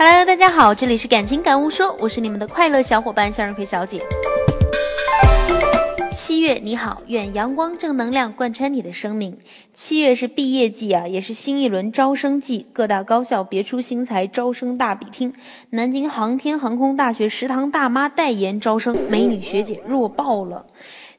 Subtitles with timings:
[0.00, 4.00] Hello，大家好，这里是感情感悟说，我是你们的快乐小伙伴向日葵小姐。
[6.12, 9.38] 七月你好，愿阳光正能量贯穿你的生命。
[9.72, 15.34] 七月是毕业季啊，也是新一轮招生季，各大高校别出心裁，招生大比拼。
[15.70, 20.66] 南京航天航空大学食堂大妈代言招生，美女学姐弱爆了。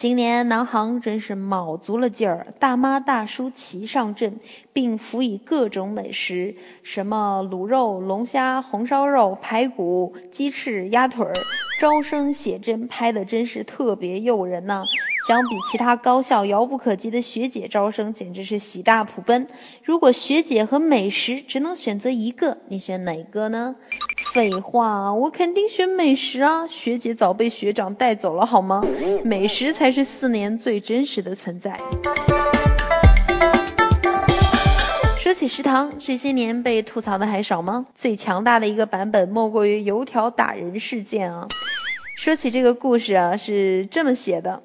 [0.00, 4.40] 今年南航真是卯足了劲儿，大妈大叔齐上阵，
[4.72, 11.34] 并辅以各种美食，什么卤肉、龙虾、红烧肉、排骨、鸡翅、鸭腿儿，
[11.78, 14.86] 招生写真拍的真是特别诱人呐。
[15.30, 19.46] 相比其他高校遥不可及的学姐招生，简直是喜大普奔。
[19.84, 23.76] 如果学姐和美食只能选择一个，你选哪个呢？
[24.34, 26.66] 废话，我肯定选美食啊！
[26.66, 28.84] 学姐早被学长带走了，好吗？
[29.22, 31.78] 美食才是四年最真实的存在。
[35.16, 37.86] 说起食堂，这些年被吐槽的还少吗？
[37.94, 41.46] 最强大的一个版本莫过于油条打人事件啊！
[42.16, 44.60] 说起这个故事啊，是这么写的。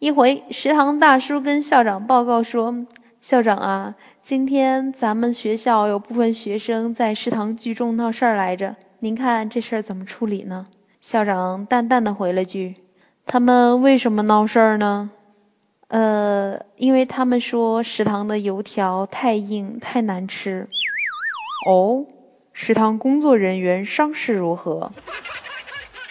[0.00, 2.86] 一回，食堂大叔跟校长报告说
[3.20, 10.68] ：“校长啊，今天咱们学校有部分学生在食堂聚众闹事儿来着，您看这事儿怎么处理呢？”
[11.02, 12.76] 校长淡淡的回了句
[13.26, 15.10] ：“他们为什么闹事儿呢？
[15.88, 20.66] 呃，因为他们说食堂的油条太硬太难吃。”
[21.68, 22.06] 哦，
[22.54, 24.92] 食堂工作人员伤势如何？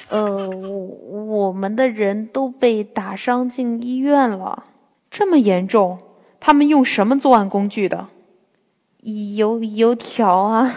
[0.10, 4.64] 呃，我我们的人都被打伤进医院了，
[5.10, 6.00] 这么严重？
[6.40, 8.08] 他们用什么作案工具的？
[9.02, 10.74] 油油条啊，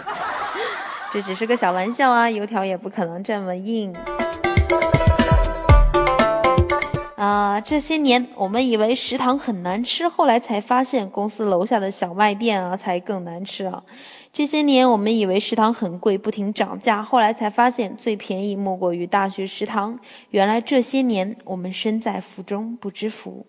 [1.10, 3.94] 这只是个小玩笑啊，油条也不可能这么硬。
[7.52, 13.82] 啊，这些年我们以为食堂很难吃，后来才发现公司楼下的小卖店啊才更难吃啊。
[14.32, 19.98] 这些年我们以为食堂很贵，不停涨价，后来才发现最便宜莫过于大学食堂。
[20.30, 23.44] 原来这些年我们身在福中不知福。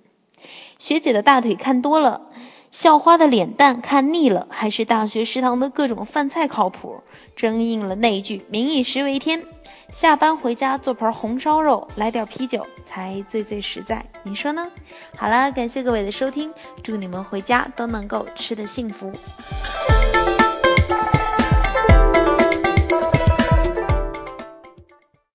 [0.78, 2.24] 学姐的大腿看多了，
[2.74, 7.04] 校花的脸蛋看腻了，还是大学食堂的各种饭菜靠谱？
[7.36, 9.46] 真应了那句“民以食为天”。
[9.90, 14.04] 下班回家做盘红烧肉，来点啤酒，才最最实在。
[14.24, 14.72] 你说呢？
[15.16, 16.52] 好了，感谢各位的收听，
[16.82, 19.14] 祝你们回家都能够吃得幸福。